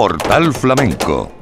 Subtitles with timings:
[0.00, 1.39] Portal Flamenco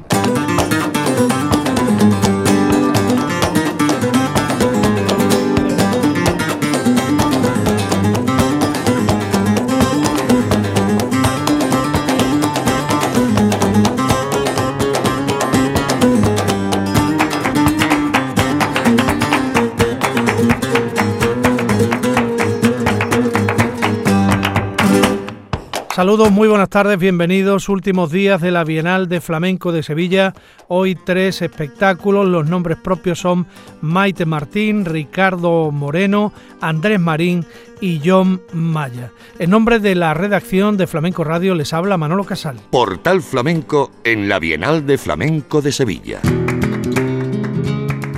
[25.98, 27.68] Saludos, muy buenas tardes, bienvenidos.
[27.68, 30.32] Últimos días de la Bienal de Flamenco de Sevilla.
[30.68, 32.28] Hoy tres espectáculos.
[32.28, 33.48] Los nombres propios son
[33.80, 37.44] Maite Martín, Ricardo Moreno, Andrés Marín
[37.80, 39.10] y John Maya.
[39.40, 42.58] En nombre de la redacción de Flamenco Radio les habla Manolo Casal.
[42.70, 46.20] Portal Flamenco en la Bienal de Flamenco de Sevilla.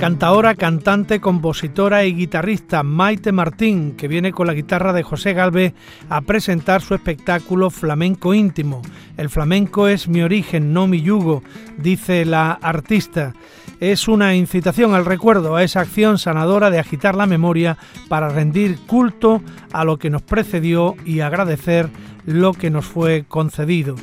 [0.01, 5.75] Cantaora, cantante, compositora y guitarrista Maite Martín, que viene con la guitarra de José Galvez
[6.09, 8.81] a presentar su espectáculo Flamenco íntimo.
[9.15, 11.43] El flamenco es mi origen, no mi yugo,
[11.77, 13.35] dice la artista.
[13.79, 17.77] Es una incitación al recuerdo, a esa acción sanadora de agitar la memoria
[18.09, 21.91] para rendir culto a lo que nos precedió y agradecer
[22.25, 23.95] lo que nos fue concedido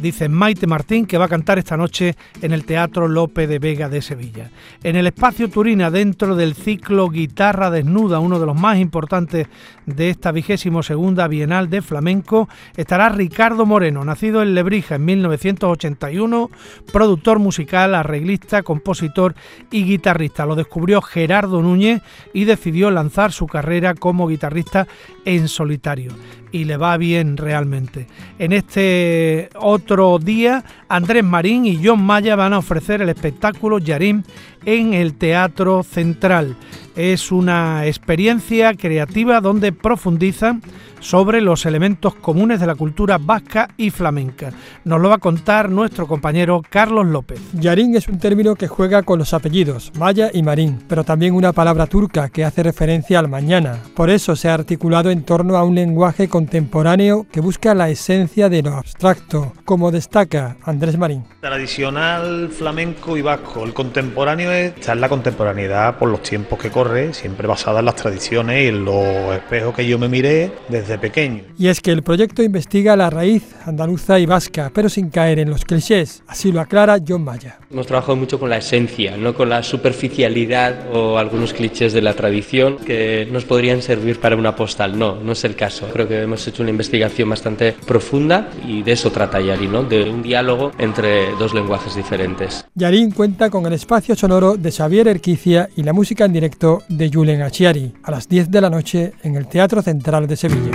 [0.00, 3.88] dice Maite Martín, que va a cantar esta noche en el Teatro Lope de Vega
[3.88, 4.50] de Sevilla.
[4.82, 9.46] En el espacio Turina, dentro del ciclo Guitarra Desnuda, uno de los más importantes
[9.86, 16.50] de esta vigésimo segunda Bienal de Flamenco, estará Ricardo Moreno, nacido en Lebrija en 1981,
[16.92, 19.34] productor musical, arreglista, compositor
[19.70, 20.46] y guitarrista.
[20.46, 24.86] Lo descubrió Gerardo Núñez y decidió lanzar su carrera como guitarrista
[25.24, 26.12] en solitario
[26.54, 28.06] y le va bien realmente.
[28.38, 34.22] En este otro día, Andrés Marín y John Maya van a ofrecer el espectáculo Yarim
[34.66, 36.56] en el Teatro Central.
[36.96, 40.62] Es una experiencia creativa donde profundizan
[41.04, 44.52] sobre los elementos comunes de la cultura vasca y flamenca.
[44.84, 47.40] Nos lo va a contar nuestro compañero Carlos López.
[47.52, 51.52] Yarín es un término que juega con los apellidos, Maya y Marín, pero también una
[51.52, 53.78] palabra turca que hace referencia al mañana.
[53.94, 58.48] Por eso se ha articulado en torno a un lenguaje contemporáneo que busca la esencia
[58.48, 61.24] de lo abstracto, como destaca Andrés Marín.
[61.40, 63.64] Tradicional flamenco y vasco.
[63.64, 67.96] El contemporáneo es en la contemporaneidad por los tiempos que corre, siempre basada en las
[67.96, 71.42] tradiciones y en los espejos que yo me miré desde pequeño.
[71.58, 75.50] Y es que el proyecto investiga la raíz andaluza y vasca, pero sin caer en
[75.50, 77.58] los clichés, así lo aclara John Maya.
[77.70, 82.14] Hemos trabajado mucho con la esencia, no con la superficialidad o algunos clichés de la
[82.14, 84.98] tradición que nos podrían servir para una postal.
[84.98, 85.88] No, no es el caso.
[85.92, 89.82] Creo que hemos hecho una investigación bastante profunda y de eso trata Yari, ¿no?
[89.82, 92.66] de un diálogo entre dos lenguajes diferentes.
[92.74, 97.10] Yarín cuenta con el espacio sonoro de Xavier Erquicia y la música en directo de
[97.10, 100.70] Julen Achiari a las 10 de la noche en el Teatro Central de Sevilla.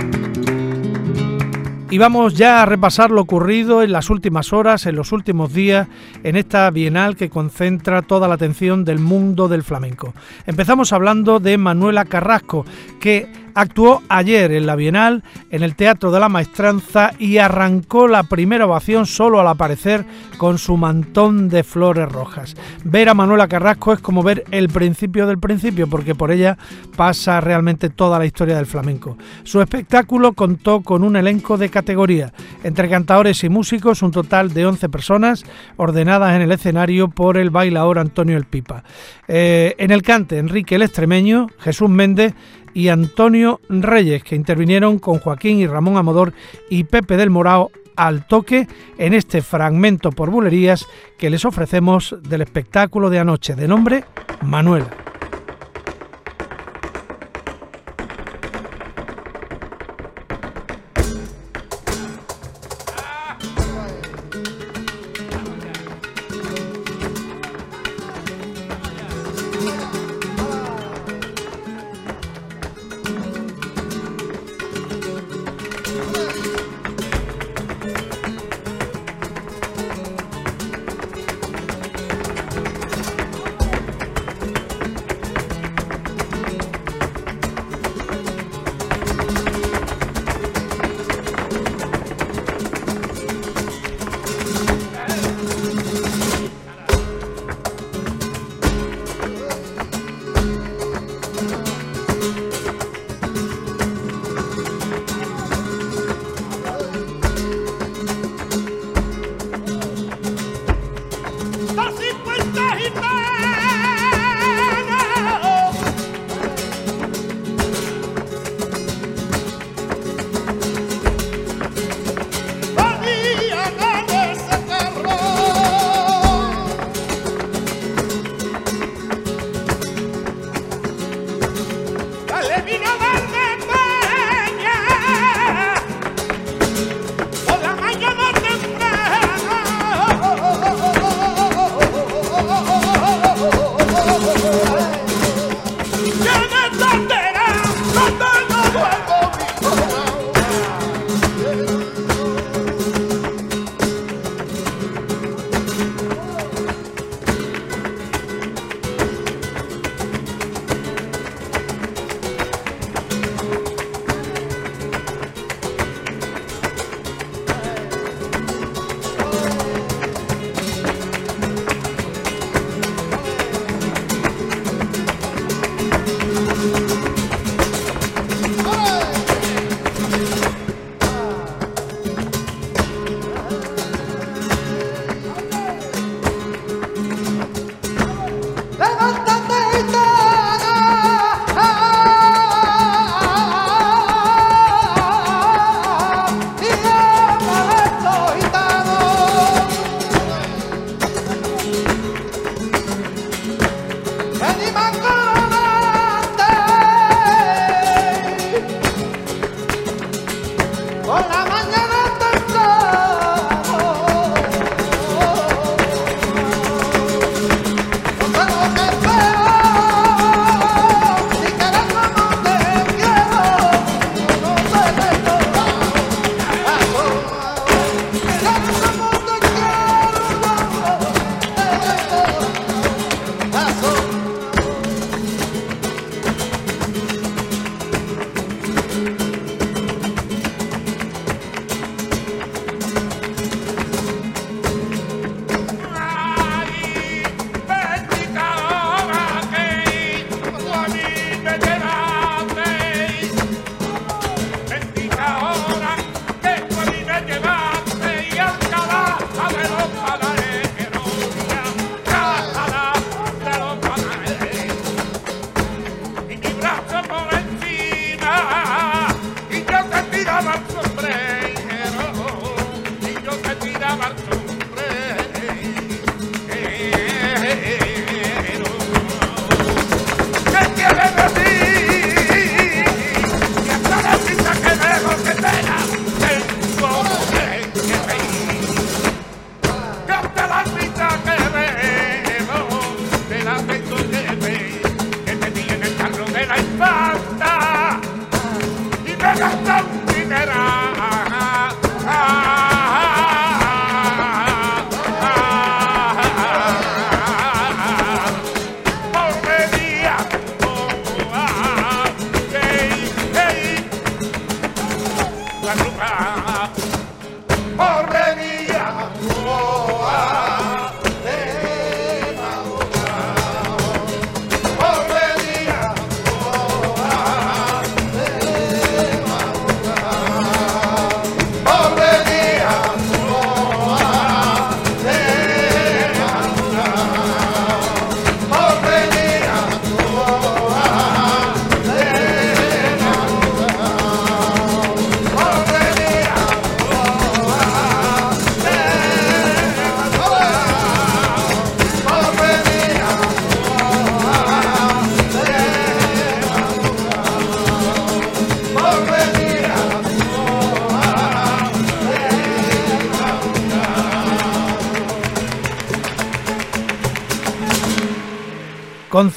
[1.92, 5.88] Y vamos ya a repasar lo ocurrido en las últimas horas, en los últimos días,
[6.22, 10.14] en esta bienal que concentra toda la atención del mundo del flamenco.
[10.46, 12.64] Empezamos hablando de Manuela Carrasco,
[13.00, 18.22] que Actuó ayer en la Bienal en el Teatro de la Maestranza y arrancó la
[18.22, 20.04] primera ovación solo al aparecer
[20.38, 22.54] con su mantón de flores rojas.
[22.84, 26.56] Ver a Manuela Carrasco es como ver el principio del principio porque por ella
[26.96, 29.18] pasa realmente toda la historia del flamenco.
[29.42, 34.66] Su espectáculo contó con un elenco de categoría, entre cantadores y músicos, un total de
[34.66, 35.44] 11 personas
[35.76, 38.84] ordenadas en el escenario por el bailador Antonio El Pipa.
[39.28, 42.34] Eh, en el cante, Enrique el Extremeño, Jesús Méndez
[42.74, 46.32] y Antonio Reyes, que intervinieron con Joaquín y Ramón Amodor
[46.68, 48.66] y Pepe del Morao al toque
[48.98, 50.86] en este fragmento por bulerías
[51.18, 54.04] que les ofrecemos del espectáculo de anoche de nombre
[54.42, 55.09] Manuela.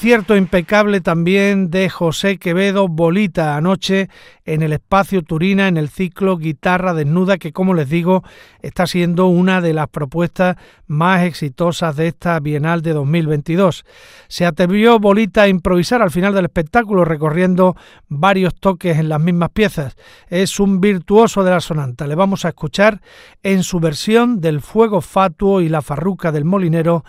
[0.04, 4.10] Concierto impecable también de José Quevedo Bolita anoche
[4.44, 8.22] en el espacio Turina en el ciclo Guitarra Desnuda que como les digo
[8.60, 10.56] está siendo una de las propuestas
[10.86, 13.86] más exitosas de esta Bienal de 2022.
[14.28, 17.74] Se atrevió Bolita a improvisar al final del espectáculo recorriendo
[18.06, 19.96] varios toques en las mismas piezas.
[20.28, 22.06] Es un virtuoso de la sonanta.
[22.06, 23.00] Le vamos a escuchar
[23.42, 27.04] en su versión del Fuego Fatuo y la Farruca del Molinero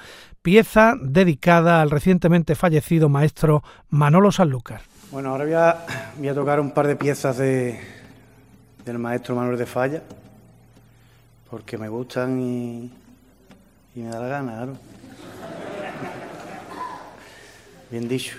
[0.45, 4.81] pieza dedicada al recientemente fallecido maestro Manolo Sanlúcar.
[5.09, 5.83] Bueno, ahora
[6.19, 7.79] voy a, tocar un par de piezas de,
[8.85, 10.03] del maestro Manuel de Falla,
[11.49, 12.91] porque me gustan y,
[13.95, 14.73] me da la gana, claro.
[17.89, 18.37] Bien dicho.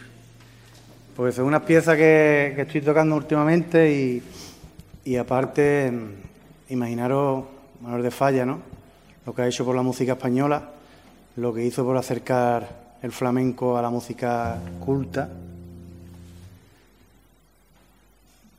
[1.17, 4.23] Pues son unas piezas que, estoy tocando últimamente y,
[5.05, 5.93] y aparte,
[6.69, 7.47] imaginaros
[7.81, 8.61] Manuel de Falla, ¿no?
[9.27, 10.76] Lo que ha hecho por la música española
[11.37, 15.29] lo que hizo por acercar el flamenco a la música culta.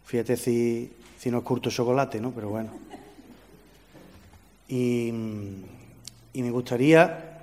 [0.06, 2.32] Fíjate si, si no es curto chocolate, ¿no?
[2.32, 2.70] Pero bueno.
[4.70, 5.10] Y,
[6.34, 7.40] y me gustaría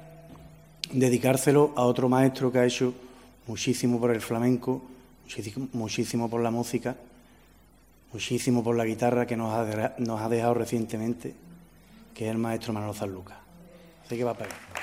[0.92, 2.94] dedicárselo a otro maestro que ha hecho
[3.46, 4.82] muchísimo por el flamenco,
[5.72, 6.96] muchísimo, por la música,
[8.12, 11.34] muchísimo por la guitarra que nos ha, nos ha dejado recientemente,
[12.14, 13.40] que es el maestro Manolo Zanluca.
[14.04, 14.73] Así que va a pegar.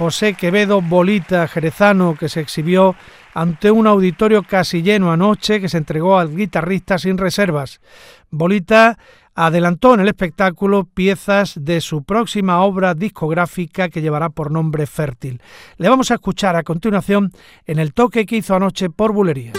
[0.00, 2.96] José Quevedo Bolita Jerezano, que se exhibió
[3.34, 7.82] ante un auditorio casi lleno anoche, que se entregó al guitarrista sin reservas.
[8.30, 8.96] Bolita
[9.34, 15.42] adelantó en el espectáculo piezas de su próxima obra discográfica que llevará por nombre Fértil.
[15.76, 17.30] Le vamos a escuchar a continuación
[17.66, 19.58] en el toque que hizo anoche por Bulerías.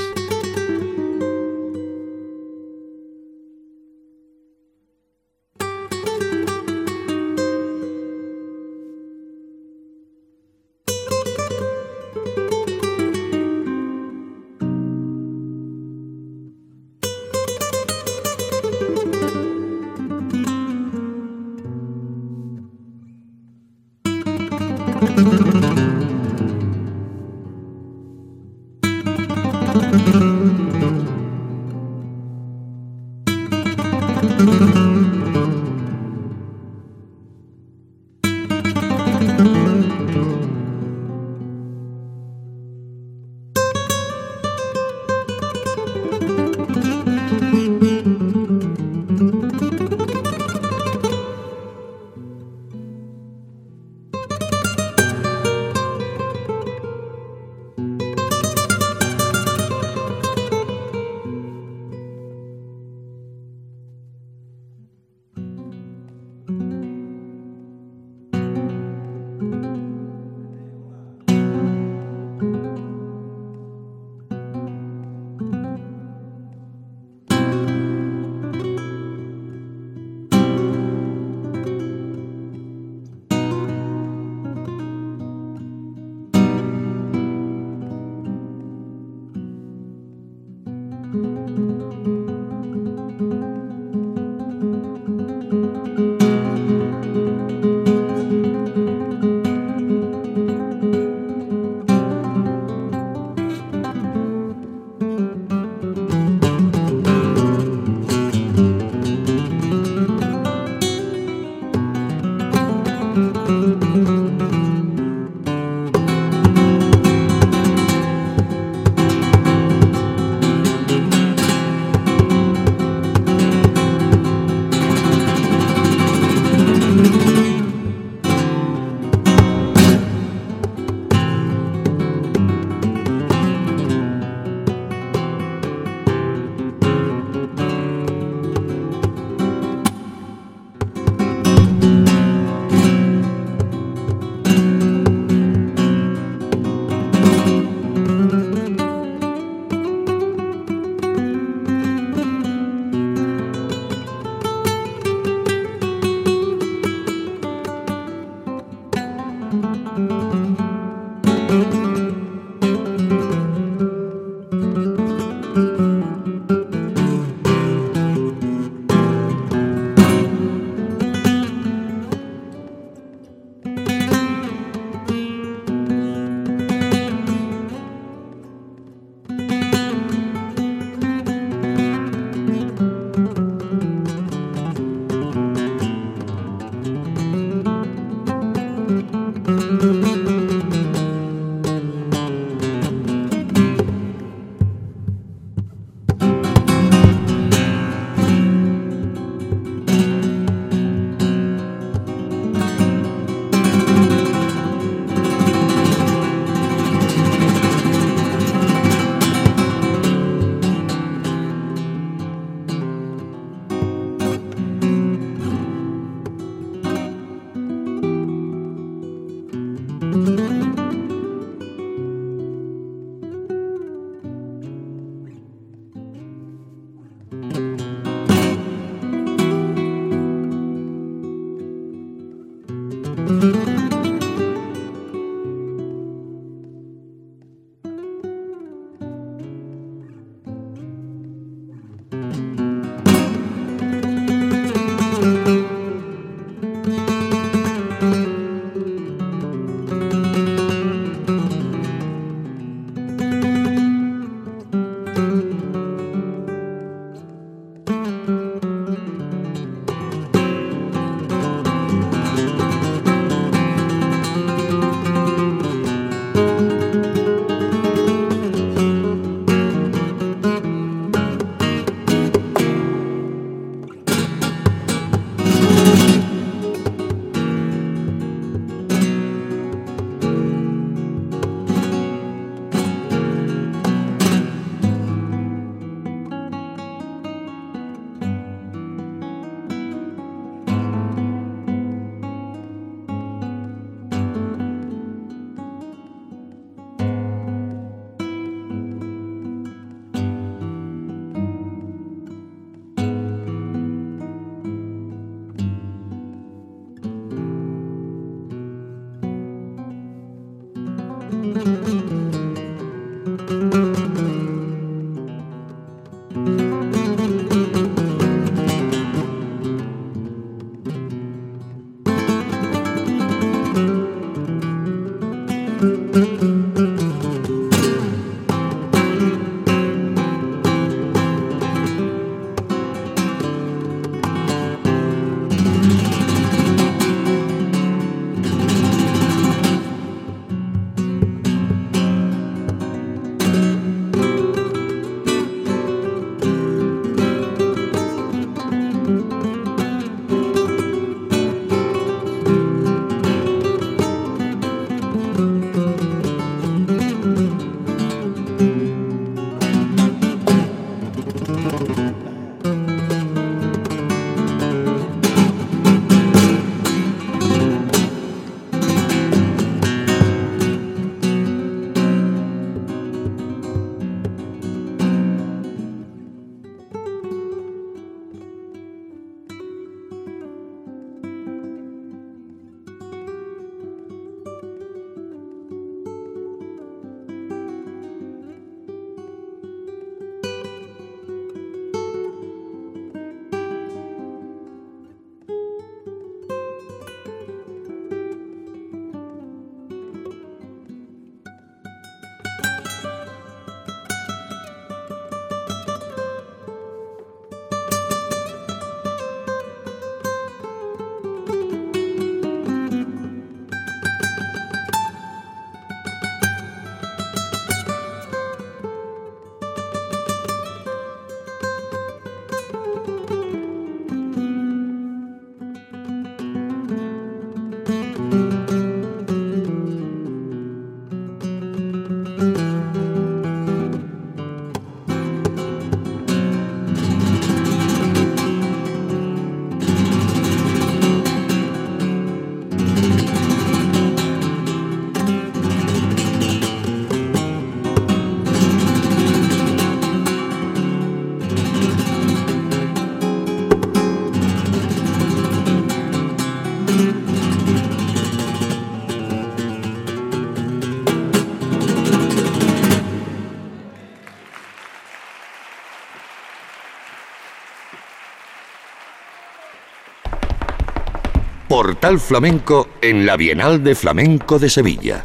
[471.72, 475.24] Portal Flamenco en la Bienal de Flamenco de Sevilla.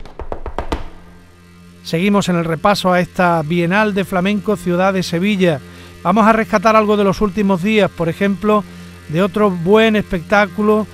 [1.82, 5.58] Seguimos en el repaso a esta Bienal de Flamenco Ciudad de Sevilla.
[6.04, 8.62] Vamos a rescatar algo de los últimos días, por ejemplo,
[9.08, 10.86] de otro buen espectáculo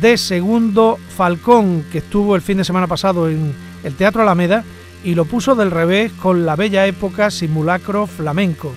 [0.00, 4.62] de Segundo Falcón, que estuvo el fin de semana pasado en el Teatro Alameda
[5.02, 8.72] y lo puso del revés con la bella época simulacro flamenco.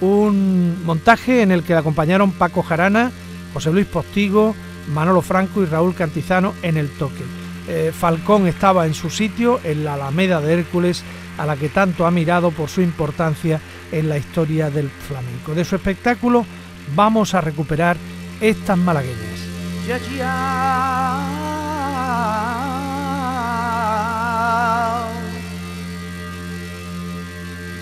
[0.00, 3.12] Un montaje en el que acompañaron Paco Jarana,
[3.54, 4.56] José Luis Postigo,
[4.92, 7.24] Manolo Franco y Raúl Cantizano en el toque.
[7.68, 11.02] Eh, Falcón estaba en su sitio, en la Alameda de Hércules,
[11.36, 13.60] a la que tanto ha mirado por su importancia
[13.92, 15.54] en la historia del flamenco.
[15.54, 16.44] De su espectáculo
[16.94, 17.96] vamos a recuperar
[18.40, 19.38] estas malagueñas.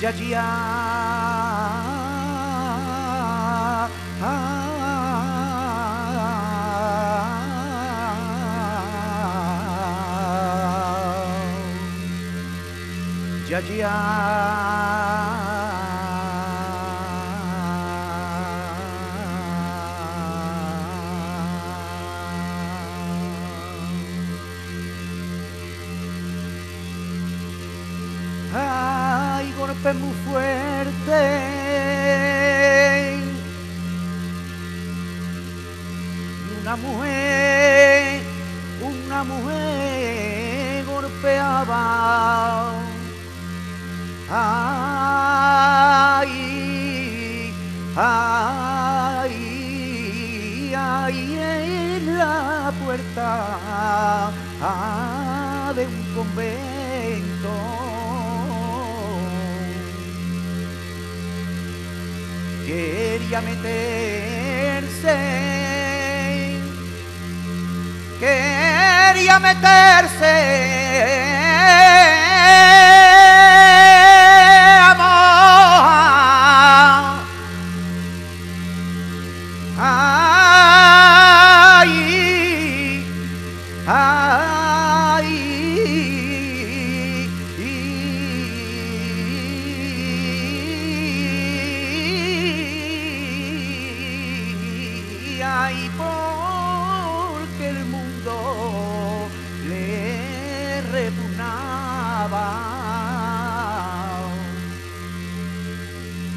[0.01, 1.36] ya
[13.59, 13.81] Ay,
[29.57, 31.23] golpe muy fuerte.
[36.61, 38.21] Una mujer,
[38.83, 42.76] una mujer golpeaba
[44.29, 44.35] Ay,
[47.97, 49.33] ay,
[50.77, 54.33] ay, en la puerta
[55.77, 57.53] de un convento.
[62.67, 65.17] Quería meterse,
[68.19, 70.67] quería meterse.
[79.79, 79.93] ay,
[83.87, 84.67] ay.
[95.59, 99.29] Ay, porque el mundo
[99.69, 102.47] le repugnaba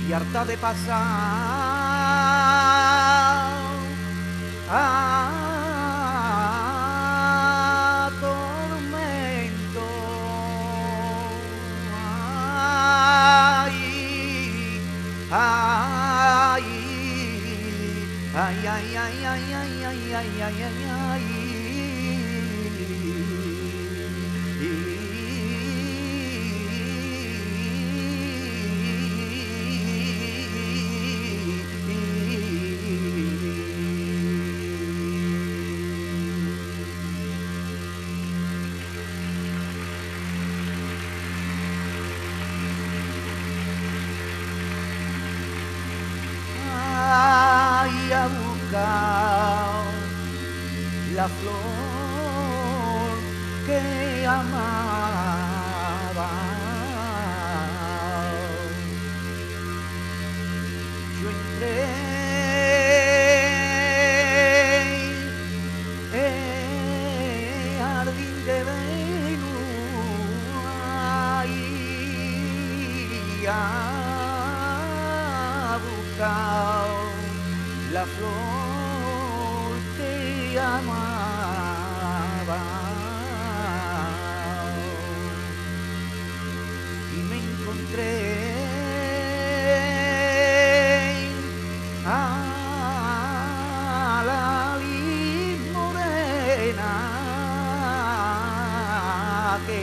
[0.07, 1.08] y harta de pasar
[87.89, 88.55] encontré
[92.05, 92.07] a
[94.25, 94.79] la
[95.73, 96.91] morena
[99.65, 99.81] que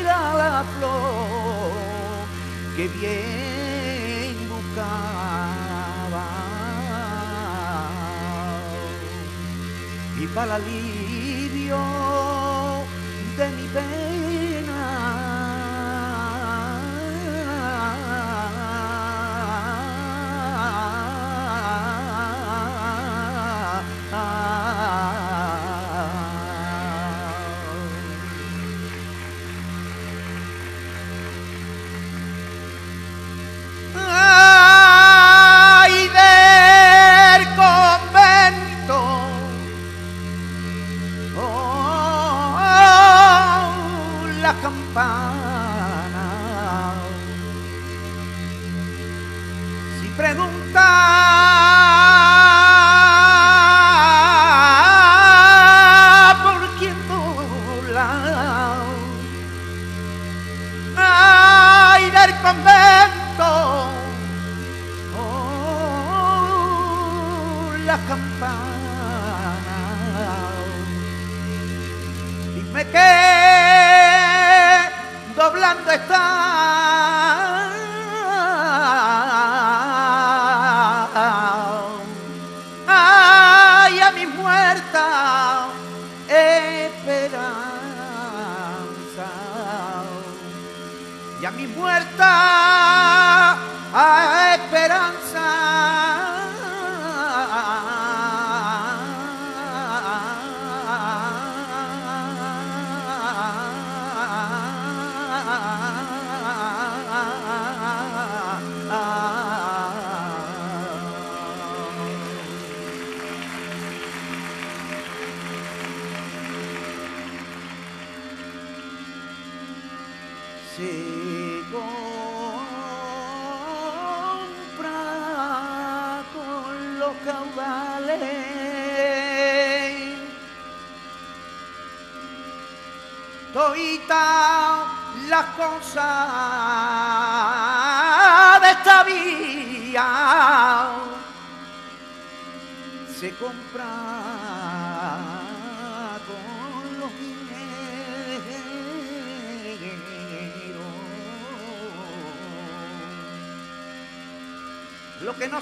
[0.00, 1.72] era la flor
[2.76, 6.26] que bien buscaba.
[10.18, 11.99] Y para alivio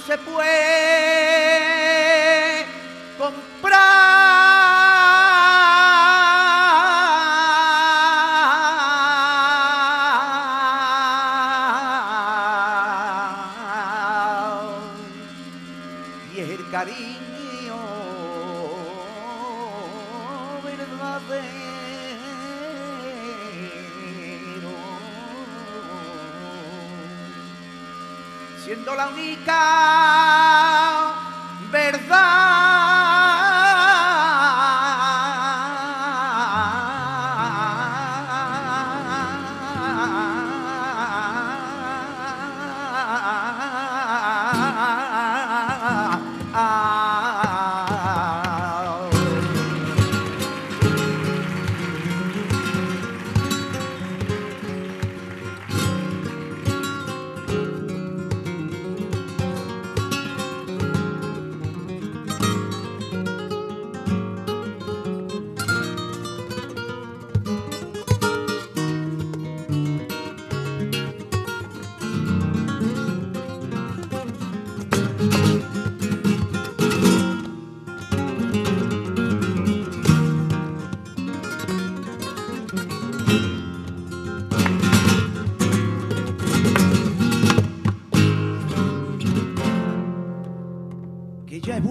[0.09, 0.58] se puede.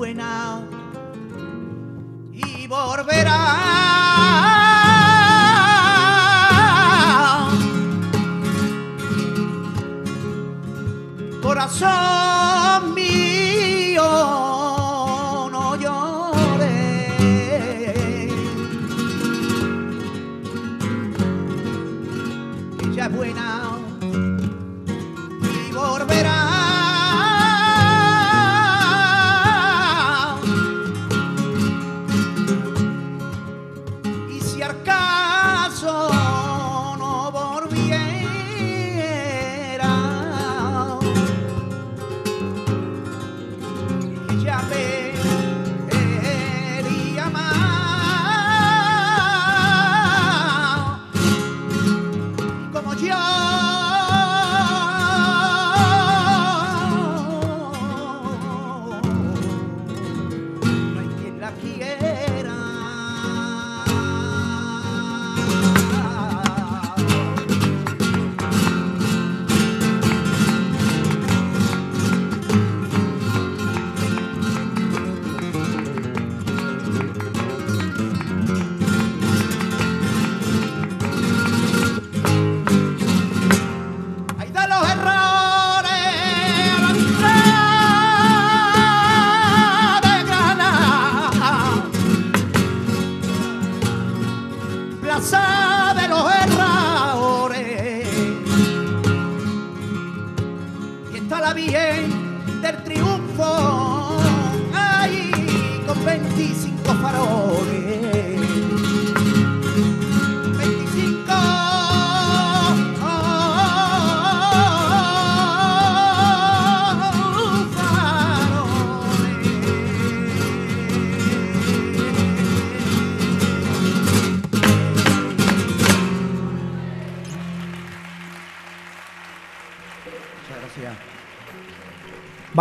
[0.06, 0.37] Ella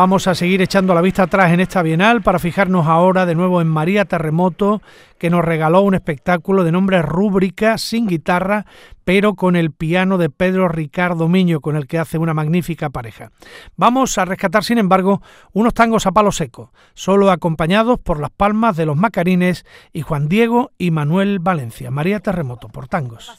[0.07, 3.61] Vamos a seguir echando la vista atrás en esta bienal para fijarnos ahora de nuevo
[3.61, 4.81] en María Terremoto,
[5.19, 8.67] que nos regaló un espectáculo de nombre Rúbrica sin guitarra,
[9.03, 13.33] pero con el piano de Pedro Ricardo Miño, con el que hace una magnífica pareja.
[13.75, 18.77] Vamos a rescatar, sin embargo, unos tangos a palo seco, solo acompañados por las palmas
[18.77, 21.91] de los Macarines y Juan Diego y Manuel Valencia.
[21.91, 23.37] María Terremoto por tangos.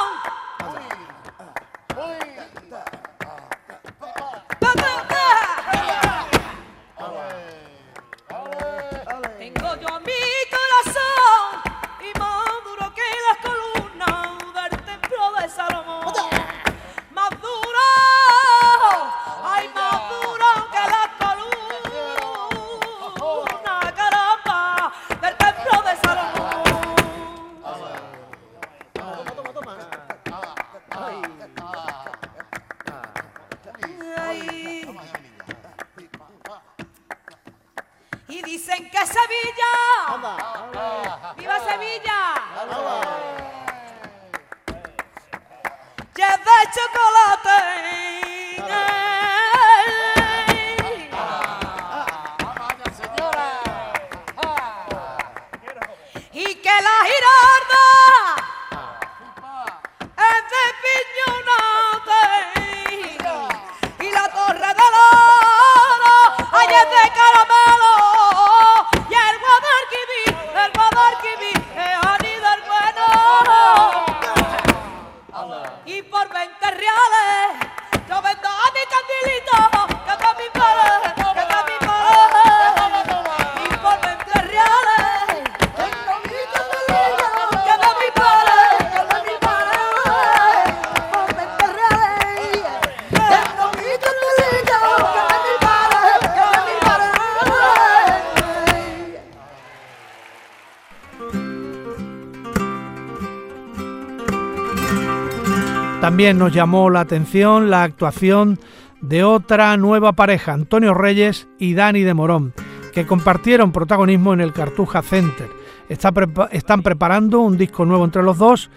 [106.27, 108.59] También nos llamó la atención la actuación
[108.99, 112.53] de otra nueva pareja, Antonio Reyes y Dani de Morón,
[112.93, 115.47] que compartieron protagonismo en el Cartuja Center.
[115.87, 118.69] están preparando un disco nuevo entre los dos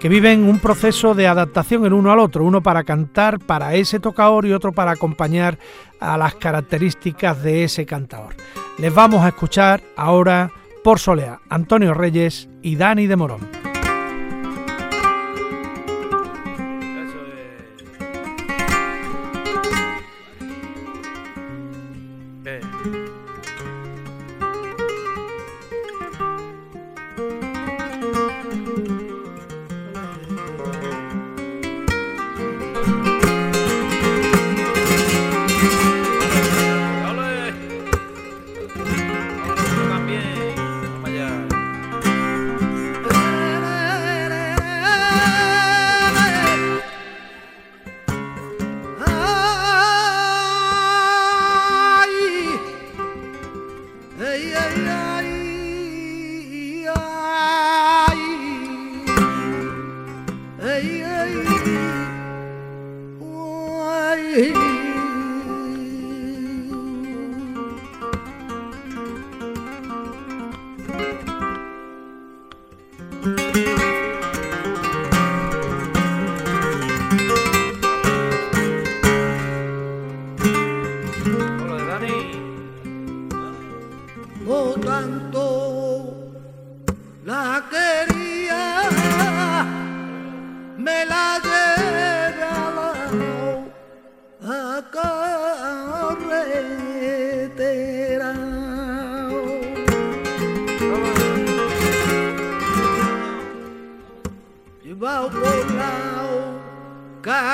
[0.00, 4.00] que viven un proceso de adaptación el uno al otro, uno para cantar para ese
[4.00, 5.58] tocador y otro para acompañar
[6.00, 8.36] a las características de ese cantador.
[8.78, 10.50] Les vamos a escuchar ahora
[10.82, 13.65] por Solea, Antonio Reyes y Dani de Morón.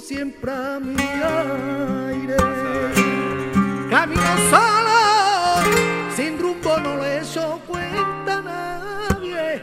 [0.00, 2.36] siempre a mi aire.
[3.90, 4.98] Camino solo
[6.14, 9.62] sin rumbo no le echo cuenta nadie.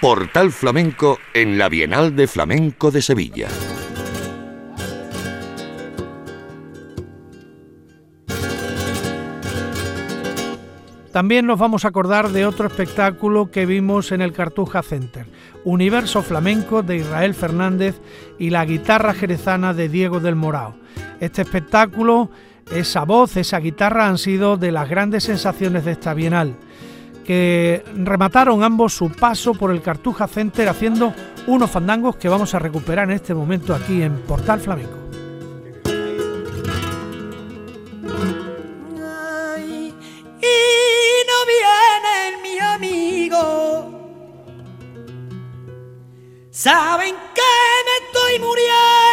[0.00, 3.48] Portal Flamenco en la Bienal de Flamenco de Sevilla.
[11.12, 15.26] También nos vamos a acordar de otro espectáculo que vimos en el Cartuja Center,
[15.64, 18.00] Universo Flamenco de Israel Fernández
[18.38, 20.76] y la guitarra jerezana de Diego del Morao.
[21.20, 22.30] Este espectáculo,
[22.72, 26.56] esa voz, esa guitarra han sido de las grandes sensaciones de esta Bienal,
[27.30, 31.14] que remataron ambos su paso por el Cartuja Center haciendo
[31.46, 34.98] unos fandangos que vamos a recuperar en este momento aquí en Portal Flamenco.
[40.42, 40.56] Y
[41.28, 41.38] no
[42.42, 43.38] mi amigo.
[46.50, 47.42] Saben que
[47.86, 49.09] me estoy muriendo.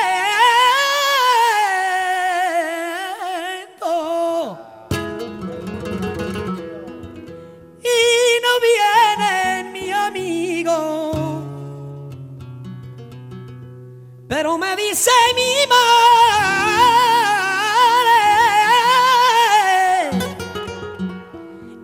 [14.28, 16.48] Pero me dice mi madre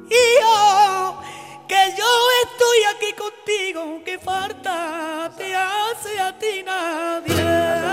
[0.09, 1.21] y yo
[1.67, 2.11] que yo
[2.43, 7.92] estoy aquí contigo, que falta te hace a ti nadie.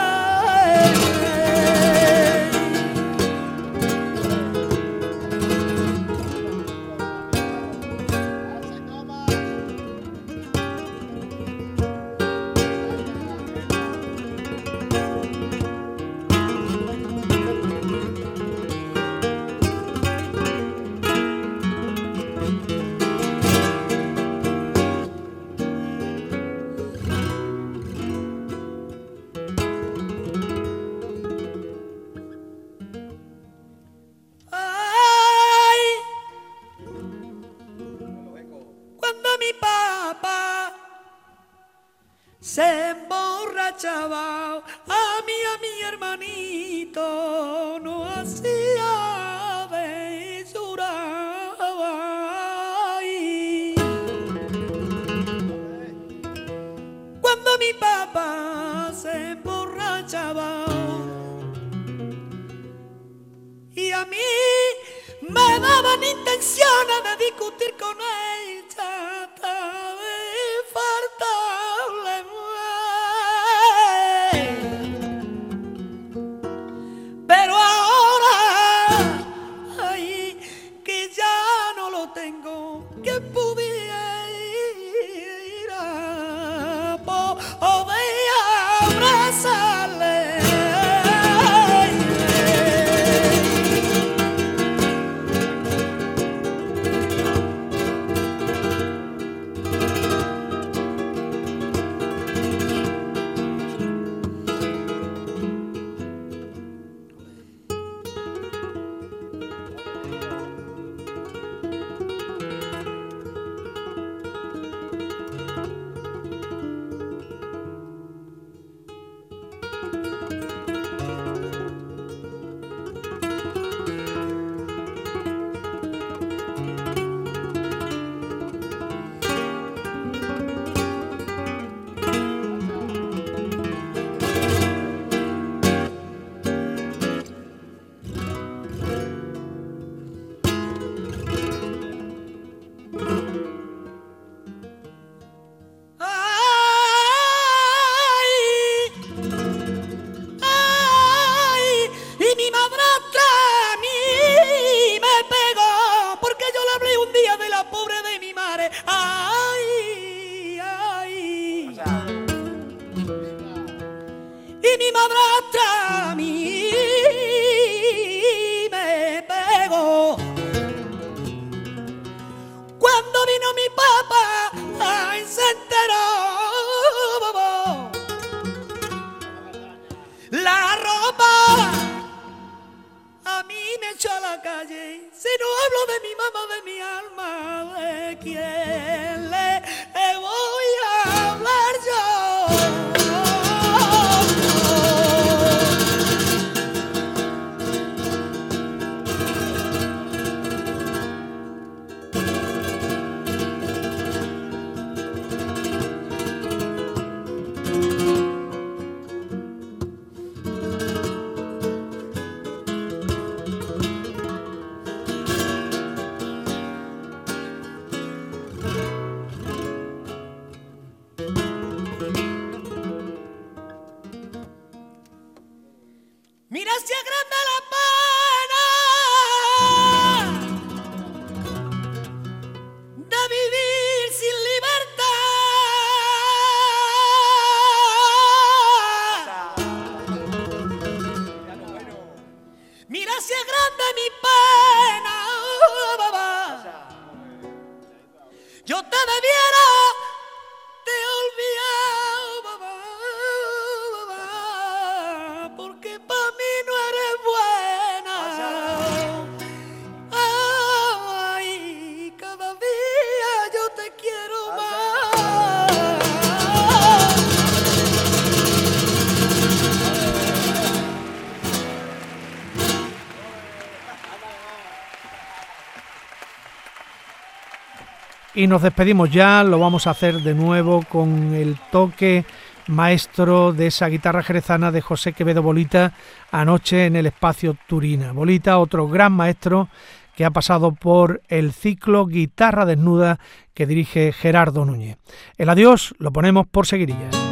[278.41, 282.25] Y nos despedimos ya, lo vamos a hacer de nuevo con el toque
[282.69, 285.93] maestro de esa guitarra jerezana de José Quevedo Bolita
[286.31, 288.13] anoche en el espacio Turina.
[288.13, 289.69] Bolita, otro gran maestro
[290.17, 293.19] que ha pasado por el ciclo Guitarra Desnuda
[293.53, 294.97] que dirige Gerardo Núñez.
[295.37, 297.30] El adiós lo ponemos por seguirillas.